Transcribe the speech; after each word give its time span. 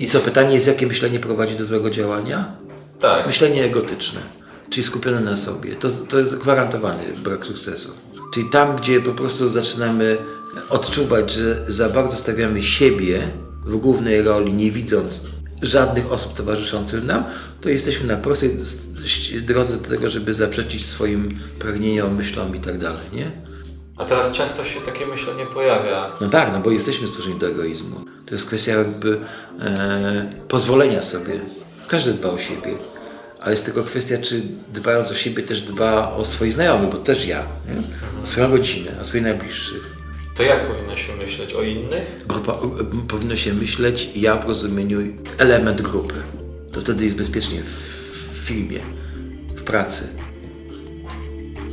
I 0.00 0.06
co, 0.06 0.20
pytanie 0.20 0.54
jest, 0.54 0.66
jakie 0.66 0.86
myślenie 0.86 1.20
prowadzi 1.20 1.56
do 1.56 1.64
złego 1.64 1.90
działania? 1.90 2.56
Tak. 3.00 3.26
Myślenie 3.26 3.64
egotyczne, 3.64 4.20
czyli 4.70 4.82
skupione 4.82 5.20
na 5.20 5.36
sobie. 5.36 5.76
To, 5.76 5.90
to 5.90 6.18
jest 6.18 6.38
gwarantowany 6.38 7.04
brak 7.24 7.46
sukcesu. 7.46 7.92
Czyli 8.34 8.50
tam, 8.50 8.76
gdzie 8.76 9.00
po 9.00 9.12
prostu 9.12 9.48
zaczynamy 9.48 10.18
odczuwać, 10.70 11.32
że 11.32 11.64
za 11.68 11.88
bardzo 11.88 12.16
stawiamy 12.16 12.62
siebie 12.62 13.28
w 13.64 13.76
głównej 13.76 14.22
roli, 14.22 14.52
nie 14.52 14.70
widząc 14.70 15.22
żadnych 15.62 16.12
osób 16.12 16.34
towarzyszących 16.34 17.04
nam, 17.04 17.24
to 17.60 17.68
jesteśmy 17.68 18.06
na 18.06 18.16
prostej 18.16 18.56
drodze 19.42 19.76
do 19.76 19.88
tego, 19.88 20.08
żeby 20.08 20.32
zaprzeczyć 20.32 20.86
swoim 20.86 21.28
pragnieniom, 21.58 22.16
myślom 22.16 22.56
i 22.56 22.60
tak 22.60 22.78
dalej, 22.78 23.02
nie? 23.12 23.49
A 24.00 24.04
teraz 24.04 24.32
często 24.32 24.64
się 24.64 24.80
takie 24.80 25.06
myślenie 25.06 25.46
pojawia. 25.46 26.10
No 26.20 26.28
tak, 26.28 26.52
no 26.52 26.60
bo 26.60 26.70
jesteśmy 26.70 27.08
stworzeni 27.08 27.38
do 27.38 27.48
egoizmu. 27.48 28.04
To 28.26 28.34
jest 28.34 28.46
kwestia 28.46 28.72
jakby 28.72 29.20
e, 29.60 30.30
pozwolenia 30.48 31.02
sobie. 31.02 31.40
Każdy 31.88 32.12
dba 32.12 32.30
o 32.30 32.38
siebie, 32.38 32.74
ale 33.40 33.50
jest 33.50 33.64
tylko 33.64 33.84
kwestia, 33.84 34.18
czy 34.22 34.42
dbając 34.72 35.10
o 35.10 35.14
siebie 35.14 35.42
też 35.42 35.60
dba 35.60 36.12
o 36.12 36.24
swoich 36.24 36.52
znajomych, 36.52 36.90
bo 36.90 36.98
też 36.98 37.26
ja, 37.26 37.46
nie? 37.68 37.82
o 38.24 38.26
swoją 38.26 38.50
rodzinę, 38.50 38.90
o 39.00 39.04
swoich 39.04 39.22
najbliższych. 39.22 39.96
To 40.36 40.42
jak 40.42 40.66
powinno 40.66 40.96
się 40.96 41.12
myśleć 41.16 41.54
o 41.54 41.62
innych? 41.62 42.26
Grupa, 42.26 42.52
e, 42.52 43.08
powinno 43.08 43.36
się 43.36 43.54
myśleć, 43.54 44.10
ja 44.16 44.36
w 44.36 44.48
rozumieniu 44.48 45.00
element 45.38 45.82
grupy. 45.82 46.14
To 46.72 46.80
wtedy 46.80 47.04
jest 47.04 47.16
bezpiecznie 47.16 47.62
w, 47.62 47.66
w 47.66 48.46
filmie, 48.46 48.80
w 49.56 49.62
pracy, 49.62 50.08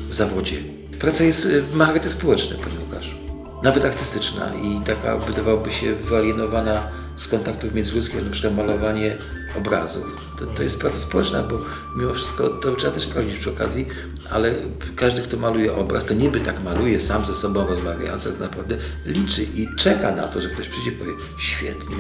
w 0.10 0.14
zawodzie. 0.14 0.77
Praca 1.00 1.24
jest, 1.24 1.46
e, 1.46 1.76
ma 1.76 1.86
charakter 1.86 2.12
społeczny, 2.12 2.56
panie 2.56 2.76
Łukaszu. 2.86 3.16
Nawet 3.64 3.86
artystyczna 3.86 4.56
i 4.56 4.82
taka 4.86 5.18
wydawałoby 5.18 5.72
się 5.72 5.96
wyalienowana 5.96 6.88
z 7.16 7.28
kontaktów 7.28 7.74
międzyludzkich, 7.74 8.26
na 8.26 8.32
przykład 8.32 8.56
malowanie 8.56 9.18
obrazów. 9.58 10.06
To, 10.40 10.46
to 10.46 10.64
jest 10.64 10.80
praca 10.80 10.98
społeczna, 10.98 11.44
bo 11.44 11.56
mimo 11.96 12.14
wszystko 12.14 12.50
to 12.50 12.76
trzeba 12.76 12.94
też 12.94 13.04
sprawdzić 13.04 13.40
przy 13.40 13.50
okazji, 13.50 13.88
ale 14.30 14.56
każdy, 14.96 15.22
kto 15.22 15.38
maluje 15.38 15.76
obraz, 15.76 16.06
to 16.06 16.14
niby 16.14 16.40
tak 16.40 16.64
maluje 16.64 17.00
sam 17.00 17.26
ze 17.26 17.36
sobą 17.36 17.68
rozmawiając, 17.68 18.24
tak 18.24 18.40
naprawdę 18.40 18.78
liczy 19.06 19.44
i 19.44 19.68
czeka 19.78 20.12
na 20.12 20.28
to, 20.28 20.42
że 20.42 20.50
ktoś 20.50 20.68
przyjdzie 20.68 20.92
i 20.92 20.94
powie 20.94 21.12
świetnie. 21.40 21.98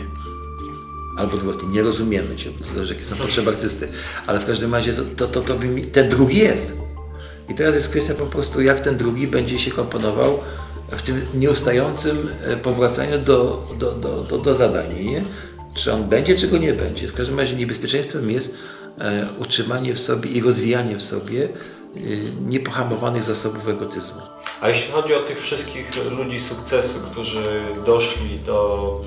Albo 1.17 1.33
odwrotnie, 1.33 1.69
nie 1.69 1.81
rozumiemy 1.81 2.35
Cię, 2.35 2.49
to 2.51 2.73
zależy 2.73 2.93
jakie 2.93 3.05
są 3.05 3.15
potrzeby 3.15 3.49
artysty. 3.49 3.87
Ale 4.27 4.39
w 4.39 4.45
każdym 4.45 4.75
razie 4.75 4.93
to, 4.93 5.03
to, 5.03 5.27
to, 5.27 5.41
to 5.41 5.59
ten 5.91 6.09
drugi 6.09 6.37
jest. 6.37 6.86
I 7.49 7.55
teraz 7.55 7.75
jest 7.75 7.89
kwestia 7.89 8.13
po 8.13 8.25
prostu, 8.25 8.61
jak 8.61 8.79
ten 8.79 8.97
drugi 8.97 9.27
będzie 9.27 9.59
się 9.59 9.71
komponował 9.71 10.39
w 10.91 11.01
tym 11.01 11.25
nieustającym 11.33 12.29
e, 12.43 12.57
powracaniu 12.57 13.19
do, 13.19 13.67
do, 13.79 13.91
do, 13.91 14.23
do, 14.23 14.37
do 14.37 14.55
zadań. 14.55 15.03
Nie? 15.03 15.23
Czy 15.75 15.93
on 15.93 16.09
będzie, 16.09 16.35
czy 16.35 16.47
go 16.47 16.57
nie 16.57 16.73
będzie. 16.73 17.07
W 17.07 17.13
każdym 17.13 17.39
razie 17.39 17.55
niebezpieczeństwem 17.55 18.31
jest 18.31 18.57
e, 18.99 19.27
utrzymanie 19.39 19.93
w 19.93 19.99
sobie 19.99 20.29
i 20.29 20.41
rozwijanie 20.41 20.97
w 20.97 21.03
sobie 21.03 21.43
e, 21.45 21.99
niepohamowanych 22.47 23.23
zasobów 23.23 23.67
egotyzmu. 23.67 24.21
A 24.61 24.67
jeśli 24.67 24.91
chodzi 24.91 25.13
o 25.13 25.19
tych 25.19 25.41
wszystkich 25.41 26.11
ludzi 26.11 26.39
sukcesu, 26.39 26.99
którzy 27.11 27.43
doszli 27.85 28.39
do 28.39 29.01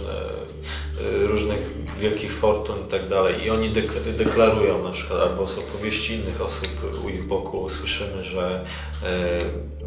różnych 1.03 1.59
wielkich 1.99 2.33
fortun 2.33 2.77
i 2.87 2.91
tak 2.91 3.09
dalej 3.09 3.45
i 3.45 3.51
oni 3.51 3.71
deklarują 4.19 4.85
na 4.85 4.91
przykład 4.91 5.21
albo 5.21 5.47
z 5.47 5.59
opowieści 5.59 6.15
innych 6.15 6.41
osób 6.41 6.69
u 7.05 7.09
ich 7.09 7.27
boku 7.27 7.69
słyszymy, 7.69 8.25
że 8.25 8.65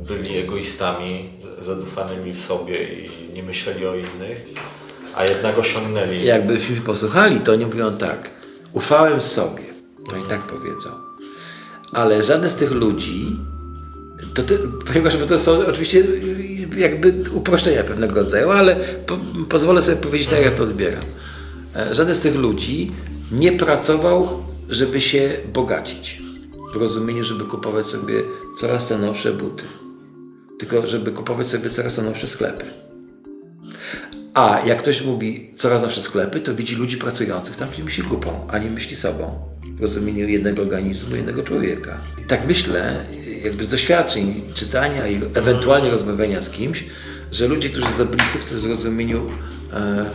byli 0.07 0.37
egoistami, 0.37 1.29
zadufanymi 1.61 2.33
w 2.33 2.41
sobie 2.41 3.05
i 3.05 3.09
nie 3.33 3.43
myśleli 3.43 3.87
o 3.87 3.95
innych, 3.95 4.45
a 5.15 5.23
jednak 5.23 5.59
osiągnęli. 5.59 6.25
Jakbyśmy 6.25 6.75
posłuchali, 6.75 7.39
to 7.39 7.51
oni 7.51 7.65
mówią 7.65 7.97
tak, 7.97 8.31
ufałem 8.73 9.21
sobie, 9.21 9.63
to 10.09 10.17
i 10.17 10.23
tak 10.29 10.41
powiedzą. 10.41 10.89
Ale 11.93 12.23
żaden 12.23 12.49
z 12.49 12.55
tych 12.55 12.71
ludzi, 12.71 13.25
to 14.33 14.43
ty, 14.43 14.59
ponieważ 14.87 15.17
to 15.27 15.39
są 15.39 15.65
oczywiście 15.67 16.03
jakby 16.77 17.13
uproszczenia 17.33 17.83
pewnego 17.83 18.15
rodzaju, 18.15 18.49
ale 18.49 18.75
po, 18.75 19.17
pozwolę 19.49 19.81
sobie 19.81 19.97
powiedzieć 19.97 20.27
tak, 20.27 20.41
jak 20.41 20.55
to 20.55 20.63
odbieram. 20.63 21.03
E, 21.75 21.93
żaden 21.93 22.15
z 22.15 22.19
tych 22.19 22.35
ludzi 22.35 22.91
nie 23.31 23.51
pracował, 23.51 24.43
żeby 24.69 25.01
się 25.01 25.29
bogacić. 25.53 26.21
W 26.73 26.75
rozumieniu, 26.75 27.23
żeby 27.23 27.43
kupować 27.43 27.85
sobie 27.85 28.13
coraz 28.59 28.87
te 28.87 28.97
nowsze 28.97 29.33
buty 29.33 29.63
tylko 30.65 30.87
żeby 30.87 31.11
kupować 31.11 31.47
sobie 31.47 31.69
coraz 31.69 31.95
to 31.95 32.01
nowsze 32.01 32.27
sklepy. 32.27 32.65
A 34.33 34.61
jak 34.65 34.79
ktoś 34.79 35.01
mówi 35.01 35.51
coraz 35.55 35.81
nowsze 35.81 36.01
sklepy, 36.01 36.39
to 36.39 36.55
widzi 36.55 36.75
ludzi 36.75 36.97
pracujących 36.97 37.55
tam, 37.55 37.69
gdzie 37.69 37.83
myśli 37.83 38.03
kupą, 38.03 38.47
a 38.51 38.57
nie 38.57 38.69
myśli 38.69 38.95
sobą. 38.95 39.51
W 39.77 39.81
rozumieniu 39.81 40.27
jednego 40.27 40.61
organizmu, 40.61 41.15
jednego 41.15 41.43
człowieka. 41.43 41.97
I 42.21 42.27
tak 42.27 42.47
myślę, 42.47 43.05
jakby 43.43 43.63
z 43.63 43.69
doświadczeń 43.69 44.41
czytania 44.53 45.07
i 45.07 45.21
ewentualnie 45.33 45.89
rozmawiania 45.89 46.41
z 46.41 46.49
kimś, 46.49 46.83
że 47.31 47.47
ludzie, 47.47 47.69
którzy 47.69 47.89
zdobyli 47.89 48.25
sukces 48.33 48.61
w 48.61 48.69
rozumieniu 48.69 49.29
e, 49.73 49.75
e, 49.75 50.05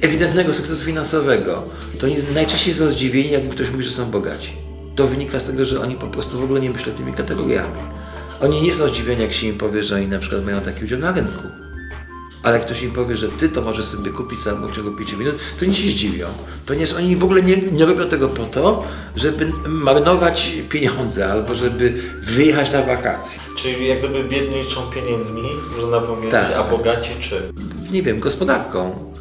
ewidentnego 0.00 0.54
sukcesu 0.54 0.84
finansowego, 0.84 1.68
to 1.98 2.06
najczęściej 2.34 2.74
są 2.74 2.90
zdziwieni, 2.90 3.30
jakby 3.30 3.54
ktoś 3.54 3.70
mówi, 3.70 3.84
że 3.84 3.90
są 3.90 4.10
bogaci. 4.10 4.52
To 4.96 5.08
wynika 5.08 5.40
z 5.40 5.44
tego, 5.44 5.64
że 5.64 5.80
oni 5.80 5.94
po 5.94 6.06
prostu 6.06 6.38
w 6.38 6.44
ogóle 6.44 6.60
nie 6.60 6.70
myślą 6.70 6.92
tymi 6.92 7.12
kategoriami. 7.12 7.80
Oni 8.40 8.62
nie 8.62 8.74
są 8.74 8.88
zdziwieni, 8.88 9.22
jak 9.22 9.32
się 9.32 9.46
im 9.46 9.58
powie, 9.58 9.84
że 9.84 9.96
oni 9.96 10.06
na 10.06 10.18
przykład 10.18 10.44
mają 10.44 10.60
taki 10.60 10.84
udział 10.84 10.98
na 10.98 11.12
rynku. 11.12 11.65
Ale 12.46 12.56
jak 12.56 12.66
ktoś 12.66 12.82
im 12.82 12.90
powie, 12.90 13.16
że 13.16 13.28
ty 13.28 13.48
to 13.48 13.62
możesz 13.62 13.84
sobie 13.84 14.10
kupić 14.10 14.40
sam 14.40 14.66
w 14.66 14.76
ciągu 14.76 14.92
5 14.92 15.12
minut, 15.12 15.34
to 15.60 15.64
nie 15.64 15.74
się 15.74 15.88
zdziwią. 15.88 16.26
Ponieważ 16.66 16.92
oni 16.92 17.16
w 17.16 17.24
ogóle 17.24 17.42
nie, 17.42 17.56
nie 17.56 17.86
robią 17.86 18.08
tego 18.08 18.28
po 18.28 18.46
to, 18.46 18.84
żeby 19.16 19.52
marnować 19.68 20.52
pieniądze 20.68 21.32
albo 21.32 21.54
żeby 21.54 21.94
wyjechać 22.22 22.72
na 22.72 22.82
wakacje. 22.82 23.40
Czyli 23.56 23.88
jak 23.88 23.98
gdyby 23.98 24.24
biedni 24.24 24.62
liczą 24.62 24.82
pieniędzmi, 24.82 25.42
można 25.76 26.00
powiedzieć, 26.00 26.30
tak. 26.30 26.52
a 26.56 26.64
bogaci 26.64 27.10
czym? 27.20 27.38
Nie 27.90 28.02
wiem, 28.02 28.20
gospodarką. 28.20 29.12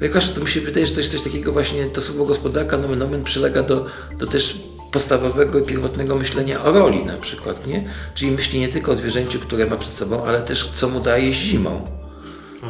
Jakoś 0.00 0.30
to 0.30 0.40
mi 0.40 0.48
się 0.48 0.60
wydaje, 0.60 0.86
że 0.86 0.94
coś, 0.94 1.08
coś 1.08 1.22
takiego 1.22 1.52
właśnie, 1.52 1.86
to 1.86 2.00
słowo 2.00 2.24
gospodarka, 2.24 2.78
nomen 2.78 2.98
nomen 2.98 3.22
przylega 3.22 3.62
do, 3.62 3.86
do 4.18 4.26
też 4.26 4.60
podstawowego 4.92 5.58
i 5.58 5.62
pierwotnego 5.62 6.16
myślenia 6.16 6.64
o 6.64 6.72
roli 6.72 7.06
na 7.06 7.16
przykład, 7.16 7.66
nie? 7.66 7.84
Czyli 8.14 8.30
myśli 8.30 8.60
nie 8.60 8.68
tylko 8.68 8.92
o 8.92 8.96
zwierzęciu, 8.96 9.38
które 9.38 9.66
ma 9.66 9.76
przed 9.76 9.92
sobą, 9.92 10.24
ale 10.24 10.42
też 10.42 10.70
co 10.74 10.88
mu 10.88 11.00
daje 11.00 11.32
zimą. 11.32 12.05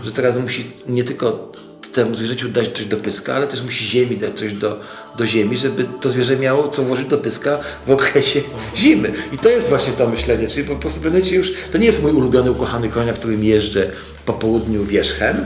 Że 0.04 0.12
teraz 0.12 0.38
musi 0.38 0.66
nie 0.88 1.04
tylko 1.04 1.52
temu 1.96 2.14
zwierzęciu 2.14 2.48
dać 2.48 2.68
coś 2.68 2.86
do 2.86 2.96
pyska, 2.96 3.34
ale 3.34 3.46
też 3.46 3.62
musi 3.62 3.84
ziemi 3.84 4.16
dać 4.16 4.38
coś 4.38 4.52
do, 4.52 4.80
do 5.18 5.26
ziemi, 5.26 5.58
żeby 5.58 5.84
to 6.00 6.08
zwierzę 6.08 6.36
miało 6.36 6.68
co 6.68 6.82
włożyć 6.82 7.08
do 7.08 7.18
pyska 7.18 7.58
w 7.86 7.90
okresie 7.90 8.40
zimy. 8.76 9.12
I 9.32 9.38
to 9.38 9.48
jest 9.48 9.68
właśnie 9.68 9.92
to 9.92 10.08
myślenie, 10.08 10.48
czyli 10.48 10.68
po 10.68 10.76
prostu 10.76 11.00
w 11.00 11.32
już, 11.32 11.54
to 11.72 11.78
nie 11.78 11.86
jest 11.86 12.02
mój 12.02 12.12
ulubiony, 12.12 12.50
ukochany 12.50 12.88
koń, 12.88 13.06
na 13.06 13.12
którym 13.12 13.44
jeżdżę 13.44 13.90
po 14.26 14.32
południu 14.32 14.84
wierzchem, 14.84 15.44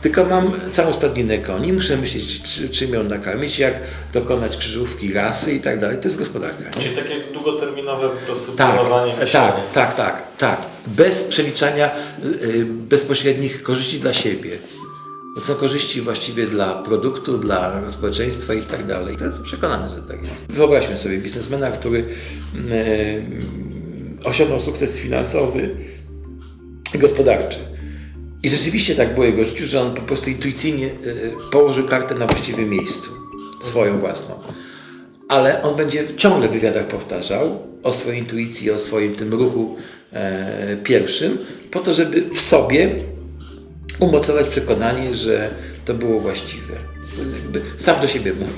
tylko 0.00 0.24
mam 0.24 0.52
całą 0.70 0.92
stadninę 0.92 1.38
koni, 1.38 1.72
muszę 1.72 1.96
myśleć, 1.96 2.42
czy, 2.42 2.68
czym 2.68 2.94
ją 2.94 3.02
nakarmić, 3.02 3.58
jak 3.58 3.80
dokonać 4.12 4.56
krzyżówki, 4.56 5.12
rasy 5.12 5.52
i 5.54 5.60
tak 5.60 5.80
dalej. 5.80 5.98
To 5.98 6.04
jest 6.04 6.18
gospodarka. 6.18 6.70
Czyli 6.70 6.96
takie 6.96 7.20
długoterminowe 7.32 8.08
po 8.08 8.26
prostu 8.26 8.52
tak, 8.52 8.74
planowanie 8.74 9.12
Tak, 9.32 9.56
tak, 9.72 9.94
tak, 9.94 10.22
tak. 10.38 10.66
Bez 10.86 11.22
przeliczania 11.22 11.90
y, 12.24 12.64
bezpośrednich 12.64 13.62
korzyści 13.62 14.00
dla 14.00 14.12
siebie. 14.12 14.58
To 15.34 15.40
są 15.40 15.54
korzyści 15.54 16.00
właściwie 16.00 16.46
dla 16.46 16.82
produktu, 16.82 17.38
dla 17.38 17.90
społeczeństwa 17.90 18.54
i 18.54 18.62
tak 18.62 18.86
dalej. 18.86 19.16
To 19.16 19.24
jestem 19.24 19.44
przekonany, 19.44 19.88
że 19.88 20.02
tak 20.02 20.22
jest. 20.22 20.52
Wyobraźmy 20.52 20.96
sobie 20.96 21.18
biznesmena, 21.18 21.70
który 21.70 21.98
y, 21.98 23.22
osiągnął 24.24 24.60
sukces 24.60 24.98
finansowy 24.98 25.70
i 26.94 26.98
gospodarczy 26.98 27.77
i 28.42 28.48
rzeczywiście 28.48 28.94
tak 28.94 29.14
było 29.14 29.26
jego 29.26 29.44
życiu, 29.44 29.66
że 29.66 29.80
on 29.80 29.94
po 29.94 30.02
prostu 30.02 30.30
intuicyjnie 30.30 30.86
e, 30.86 30.90
położył 31.50 31.88
kartę 31.88 32.14
na 32.14 32.26
właściwym 32.26 32.70
miejscu, 32.70 33.10
swoją 33.60 33.98
własną. 33.98 34.34
Ale 35.28 35.62
on 35.62 35.76
będzie 35.76 36.04
ciągle 36.16 36.48
w 36.48 36.52
wywiadach 36.52 36.86
powtarzał 36.86 37.62
o 37.82 37.92
swojej 37.92 38.18
intuicji, 38.18 38.70
o 38.70 38.78
swoim 38.78 39.14
tym 39.14 39.34
ruchu 39.34 39.76
e, 40.12 40.76
pierwszym, 40.84 41.38
po 41.70 41.80
to, 41.80 41.94
żeby 41.94 42.22
w 42.34 42.40
sobie 42.40 42.90
umocować 43.98 44.46
przekonanie, 44.48 45.14
że 45.14 45.50
to 45.84 45.94
było 45.94 46.20
właściwe. 46.20 46.74
Jakby 47.42 47.62
sam 47.78 48.00
do 48.00 48.08
siebie 48.08 48.32
mówi. 48.32 48.52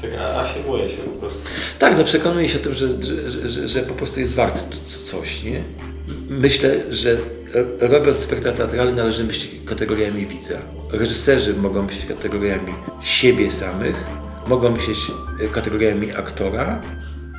Tak, 0.00 0.10
afirmuje 0.20 0.88
się 0.88 0.96
po 0.96 1.10
prostu. 1.10 1.38
Tak, 1.78 1.98
no 1.98 2.04
przekonuje 2.04 2.48
się 2.48 2.58
o 2.58 2.62
tym, 2.62 2.74
że, 2.74 2.88
że, 3.02 3.48
że, 3.48 3.68
że 3.68 3.82
po 3.82 3.94
prostu 3.94 4.20
jest 4.20 4.34
wart 4.34 4.64
coś, 5.04 5.42
nie? 5.42 5.64
Myślę, 6.28 6.92
że 6.92 7.18
robiąc 7.80 8.18
spektakl 8.18 8.56
teatralny 8.56 8.92
należy 8.92 9.24
myśleć 9.24 9.50
kategoriami 9.64 10.26
widza. 10.26 10.58
Reżyserzy 10.90 11.54
mogą 11.54 11.82
myśleć 11.82 12.06
kategoriami 12.06 12.72
siebie 13.02 13.50
samych, 13.50 14.06
mogą 14.48 14.70
myśleć 14.70 14.98
kategoriami 15.52 16.12
aktora 16.16 16.80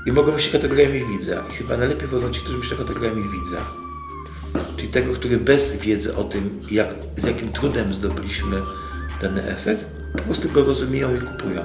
i 0.06 0.12
mogą 0.12 0.31
myśleć 0.31 0.51
kategoriami 0.51 1.06
widza. 1.06 1.44
I 1.50 1.56
chyba 1.56 1.77
najlepiej 1.77 2.07
wodzą 2.07 2.31
ci, 2.31 2.42
którzy 2.42 2.57
myślą 2.57 2.77
kategoriami 2.77 3.24
widza. 3.24 3.66
Czyli 4.77 4.92
tego, 4.92 5.13
który 5.13 5.38
bez 5.38 5.75
wiedzy 5.75 6.15
o 6.15 6.24
tym, 6.24 6.50
jak, 6.72 6.88
z 7.18 7.24
jakim 7.24 7.51
trudem 7.51 7.94
zdobyliśmy 7.94 8.62
dany 9.22 9.48
efekt, 9.48 9.86
po 10.18 10.24
prostu 10.24 10.50
go 10.50 10.63
rozumieją 10.63 11.15
i 11.15 11.18
kupują. 11.18 11.62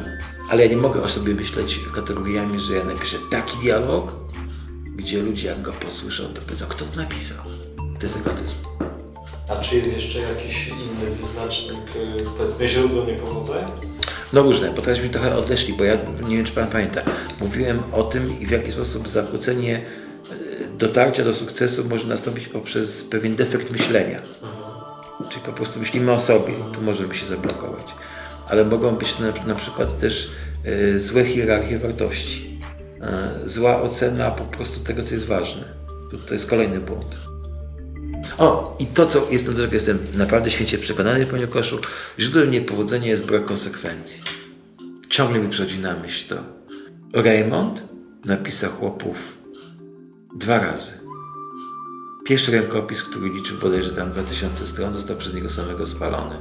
Ale 0.50 0.64
ja 0.64 0.70
nie 0.70 0.76
mogę 0.76 1.02
o 1.02 1.08
sobie 1.08 1.34
myśleć 1.34 1.80
kategoriami, 1.94 2.60
że 2.60 2.74
ja 2.74 2.84
napiszę 2.84 3.16
taki 3.30 3.58
dialog, 3.58 4.23
gdzie 4.94 5.22
ludzie 5.22 5.48
jak 5.48 5.62
go 5.62 5.72
posłyszą, 5.72 6.24
to 6.24 6.42
powiedzą, 6.42 6.66
kto 6.66 6.84
to 6.84 7.00
napisał. 7.00 7.44
To 8.00 8.06
jest 8.06 8.16
egotyzm. 8.16 8.54
A 9.48 9.56
czy 9.56 9.76
jest 9.76 9.92
jeszcze 9.96 10.18
jakiś 10.18 10.68
inny 10.68 11.16
wyznacznik, 11.20 11.96
y, 11.96 12.24
powiedzmy, 12.38 12.68
źródło 12.68 13.04
niepowodzenia? 13.04 13.70
No 14.32 14.42
różne, 14.42 14.72
bo 14.72 14.82
teraz 14.82 15.02
mi 15.02 15.10
trochę 15.10 15.36
odeszli, 15.36 15.74
bo 15.74 15.84
ja 15.84 15.96
nie 16.28 16.36
wiem, 16.36 16.44
czy 16.44 16.52
Pan 16.52 16.66
pamięta. 16.66 17.02
Mówiłem 17.40 17.82
o 17.92 18.02
tym 18.02 18.40
i 18.40 18.46
w 18.46 18.50
jaki 18.50 18.72
sposób 18.72 19.08
zakłócenie 19.08 19.76
e, 19.76 20.78
dotarcia 20.78 21.24
do 21.24 21.34
sukcesu 21.34 21.84
może 21.90 22.06
nastąpić 22.06 22.48
poprzez 22.48 23.04
pewien 23.04 23.36
defekt 23.36 23.70
myślenia. 23.70 24.22
Czyli 25.28 25.44
po 25.44 25.52
prostu 25.52 25.80
myślimy 25.80 26.12
o 26.12 26.20
sobie, 26.20 26.54
tu 26.72 26.82
możemy 26.82 27.14
się 27.14 27.26
zablokować. 27.26 27.94
Ale 28.48 28.64
mogą 28.64 28.96
być 28.96 29.18
na, 29.18 29.46
na 29.46 29.54
przykład 29.54 29.98
też 29.98 30.30
e, 30.64 30.98
złe 30.98 31.24
hierarchie 31.24 31.78
wartości. 31.78 32.53
E, 33.00 33.40
zła 33.44 33.82
ocena 33.82 34.30
po 34.30 34.44
prostu 34.44 34.84
tego, 34.84 35.02
co 35.02 35.14
jest 35.14 35.26
ważne. 35.26 35.64
To, 36.26 36.34
jest 36.34 36.50
kolejny 36.50 36.80
błąd. 36.80 37.18
O, 38.38 38.76
i 38.78 38.86
to, 38.86 39.06
co 39.06 39.26
jestem, 39.30 39.54
do 39.54 39.66
jestem 39.66 39.98
naprawdę 40.14 40.50
święcie 40.50 40.78
przekonany, 40.78 41.26
panie 41.26 41.46
Koszu, 41.46 41.78
źródłem 42.18 42.50
niepowodzenia 42.50 43.06
jest 43.06 43.24
brak 43.24 43.44
konsekwencji. 43.44 44.22
Ciągle 45.08 45.40
mi 45.40 45.48
przychodzi 45.48 45.78
na 45.78 45.96
myśl 45.96 46.28
to. 46.28 46.36
Raymond 47.22 47.82
napisał 48.24 48.70
chłopów 48.70 49.16
dwa 50.36 50.58
razy. 50.58 50.92
Pierwszy 52.24 52.52
rękopis, 52.52 53.02
który 53.02 53.28
liczył 53.28 53.58
bodajże 53.58 53.92
tam 53.92 54.12
2000 54.12 54.66
stron, 54.66 54.92
został 54.92 55.16
przez 55.16 55.34
niego 55.34 55.50
samego 55.50 55.86
spalony. 55.86 56.36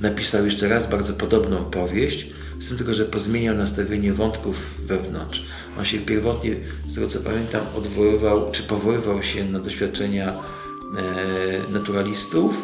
Napisał 0.00 0.44
jeszcze 0.44 0.68
raz 0.68 0.90
bardzo 0.90 1.12
podobną 1.12 1.64
powieść, 1.64 2.26
z 2.58 2.68
tym 2.68 2.76
tylko, 2.76 2.94
że 2.94 3.04
pozmieniał 3.04 3.56
nastawienie 3.56 4.12
wątków 4.12 4.86
wewnątrz. 4.86 5.44
On 5.78 5.84
się 5.84 5.98
pierwotnie, 5.98 6.56
z 6.86 6.94
tego 6.94 7.08
co 7.08 7.20
pamiętam, 7.20 7.60
odwoływał, 7.76 8.50
czy 8.52 8.62
powoływał 8.62 9.22
się 9.22 9.44
na 9.44 9.58
doświadczenia 9.58 10.28
e, 10.28 11.72
naturalistów, 11.72 12.62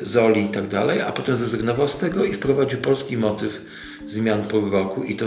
e, 0.00 0.06
Zoli 0.06 0.44
i 0.44 0.48
tak 0.48 0.68
dalej, 0.68 1.00
a 1.00 1.12
potem 1.12 1.36
zrezygnował 1.36 1.88
z 1.88 1.96
tego 1.96 2.24
i 2.24 2.34
wprowadził 2.34 2.78
polski 2.78 3.16
motyw 3.16 3.60
zmian 4.06 4.42
pół 4.42 4.70
roku 4.70 5.04
i 5.04 5.16
to 5.16 5.26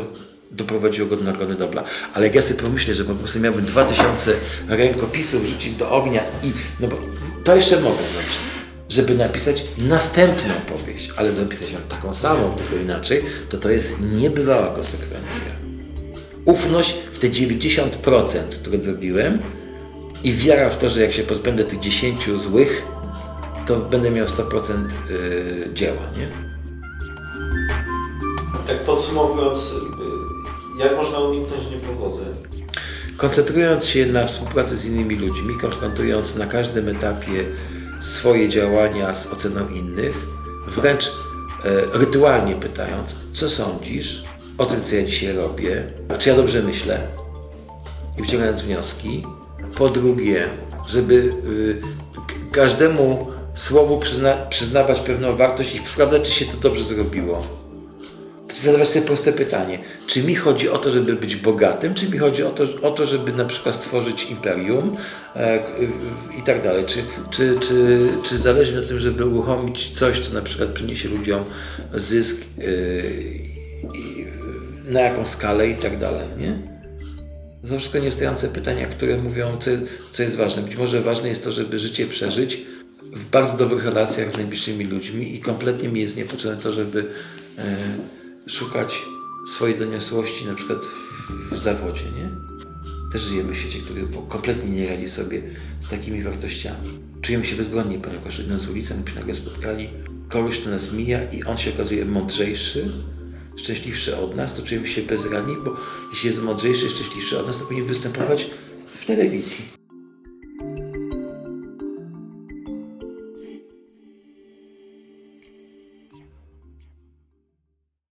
doprowadziło 0.51 1.07
go 1.07 1.17
do 1.17 1.23
Nagrody 1.23 1.55
Nobla. 1.55 1.83
Ale 2.13 2.25
jak 2.25 2.35
ja 2.35 2.41
sobie 2.41 2.61
pomyślę, 2.61 2.93
że 2.93 3.05
po 3.05 3.15
prostu 3.15 3.39
miałbym 3.39 3.65
2000 3.65 4.33
rękopisów 4.67 5.45
rzucić 5.45 5.75
do 5.75 5.91
ognia 5.91 6.21
i, 6.43 6.51
no 6.79 6.87
bo 6.87 6.97
to 7.43 7.55
jeszcze 7.55 7.75
mogę 7.75 8.03
zrobić, 8.13 8.52
żeby 8.93 9.15
napisać 9.15 9.63
następną 9.77 10.53
powieść, 10.67 11.11
ale 11.17 11.33
zapisać 11.33 11.71
ją 11.71 11.79
taką 11.89 12.13
samą, 12.13 12.55
tylko 12.55 12.75
inaczej, 12.75 13.23
to 13.49 13.57
to 13.57 13.69
jest 13.69 13.95
niebywała 14.01 14.67
konsekwencja. 14.75 15.53
Ufność 16.45 16.95
w 17.13 17.19
te 17.19 17.29
90%, 17.29 18.39
które 18.61 18.83
zrobiłem 18.83 19.39
i 20.23 20.33
wiara 20.33 20.69
w 20.69 20.77
to, 20.77 20.89
że 20.89 21.01
jak 21.01 21.13
się 21.13 21.23
pozbędę 21.23 21.63
tych 21.63 21.79
10 21.79 22.29
złych, 22.35 22.83
to 23.67 23.79
będę 23.79 24.11
miał 24.11 24.25
100% 24.25 24.73
yy, 25.09 25.73
dzieła, 25.73 26.01
nie? 26.17 26.27
Tak 28.67 28.77
podsumowując, 28.77 29.59
y, 29.59 30.79
jak 30.79 30.97
można 30.97 31.19
uniknąć 31.19 31.71
niepowodzeń? 31.71 32.27
Koncentrując 33.17 33.85
się 33.85 34.05
na 34.05 34.25
współpracy 34.25 34.75
z 34.75 34.85
innymi 34.85 35.15
ludźmi, 35.15 35.57
konfrontując 35.61 36.35
na 36.35 36.45
każdym 36.45 36.89
etapie 36.89 37.45
swoje 38.03 38.49
działania 38.49 39.15
z 39.15 39.27
oceną 39.27 39.69
innych, 39.69 40.15
wręcz 40.67 41.05
e, 41.05 41.11
rytualnie 41.97 42.55
pytając, 42.55 43.15
co 43.33 43.49
sądzisz 43.49 44.23
o 44.57 44.65
tym, 44.65 44.83
co 44.83 44.95
ja 44.95 45.03
dzisiaj 45.03 45.35
robię, 45.35 45.83
czy 46.19 46.29
ja 46.29 46.35
dobrze 46.35 46.63
myślę 46.63 47.07
i 48.17 48.21
wyciągając 48.21 48.61
wnioski. 48.61 49.23
Po 49.75 49.89
drugie, 49.89 50.49
żeby 50.87 51.13
y, 51.15 51.81
każdemu 52.51 53.27
słowu 53.53 53.99
przyzna, 53.99 54.33
przyznawać 54.33 54.99
pewną 54.99 55.35
wartość 55.35 55.75
i 55.75 55.87
sprawdzać, 55.87 56.21
czy 56.21 56.31
się 56.31 56.45
to 56.45 56.57
dobrze 56.57 56.83
zrobiło. 56.83 57.41
Zadawać 58.53 58.89
sobie 58.89 59.05
proste 59.05 59.33
pytanie, 59.33 59.79
czy 60.07 60.23
mi 60.23 60.35
chodzi 60.35 60.69
o 60.69 60.77
to, 60.77 60.91
żeby 60.91 61.13
być 61.13 61.35
bogatym, 61.35 61.93
czy 61.93 62.09
mi 62.09 62.17
chodzi 62.17 62.43
o 62.43 62.49
to, 62.49 62.63
o 62.81 62.91
to 62.91 63.05
żeby 63.05 63.31
na 63.31 63.45
przykład 63.45 63.75
stworzyć 63.75 64.23
imperium 64.23 64.97
e, 65.35 65.63
i 66.39 66.43
tak 66.43 66.63
dalej. 66.63 66.85
Czy, 66.85 66.99
czy, 67.31 67.55
czy, 67.59 68.07
czy 68.25 68.37
zależy 68.37 68.73
mi 68.73 68.81
na 68.81 68.87
tym, 68.87 68.99
żeby 68.99 69.25
uruchomić 69.25 69.89
coś, 69.89 70.19
co 70.19 70.33
na 70.33 70.41
przykład 70.41 70.69
przyniesie 70.69 71.09
ludziom 71.09 71.43
zysk 71.93 72.41
e, 72.59 72.63
na 74.91 74.99
jaką 75.01 75.25
skalę 75.25 75.69
i 75.69 75.75
tak 75.75 75.99
dalej, 75.99 76.27
nie? 76.37 76.73
To 77.61 77.67
są 77.67 77.79
wszystko 77.79 77.99
nieustające 77.99 78.49
pytania, 78.49 78.85
które 78.85 79.17
mówią, 79.17 79.57
co, 79.59 79.71
co 80.11 80.23
jest 80.23 80.35
ważne. 80.35 80.61
Być 80.61 80.75
może 80.75 81.01
ważne 81.01 81.29
jest 81.29 81.43
to, 81.43 81.51
żeby 81.51 81.79
życie 81.79 82.07
przeżyć 82.07 82.61
w 83.13 83.29
bardzo 83.29 83.57
dobrych 83.57 83.85
relacjach 83.85 84.33
z 84.33 84.37
najbliższymi 84.37 84.85
ludźmi 84.85 85.35
i 85.35 85.39
kompletnie 85.39 85.89
mi 85.89 86.01
jest 86.01 86.17
niepotrzebne 86.17 86.61
to, 86.61 86.73
żeby 86.73 87.05
e, 87.57 87.75
szukać 88.53 89.05
swojej 89.45 89.79
doniosłości 89.79 90.45
na 90.45 90.55
przykład 90.55 90.85
w, 90.85 91.53
w 91.55 91.59
zawodzie, 91.59 92.03
nie? 92.15 92.29
Też 93.11 93.21
żyjemy 93.21 93.53
w 93.53 93.57
świecie, 93.57 93.79
który 93.79 94.07
kompletnie 94.29 94.69
nie 94.71 94.89
radzi 94.89 95.09
sobie 95.09 95.41
z 95.79 95.87
takimi 95.87 96.21
wartościami. 96.21 96.99
Czujemy 97.21 97.45
się 97.45 97.55
bezbronni, 97.55 97.99
ponieważ 97.99 98.39
idąc 98.39 98.67
ulicą 98.67 98.95
byśmy 99.03 99.19
nagle 99.19 99.33
spotkali 99.33 99.89
kogoś, 100.29 100.59
kto 100.59 100.69
nas 100.69 100.93
mija 100.93 101.31
i 101.31 101.43
on 101.43 101.57
się 101.57 101.73
okazuje 101.73 102.05
mądrzejszy, 102.05 102.91
szczęśliwszy 103.55 104.17
od 104.17 104.35
nas, 104.35 104.53
to 104.53 104.61
czujemy 104.61 104.87
się 104.87 105.01
bezradni, 105.01 105.55
bo 105.65 105.75
jeśli 106.11 106.27
jest 106.27 106.41
mądrzejszy, 106.41 106.89
szczęśliwszy 106.89 107.39
od 107.39 107.47
nas, 107.47 107.57
to 107.59 107.65
powinien 107.65 107.85
występować 107.85 108.49
w 108.95 109.05
telewizji. 109.05 109.82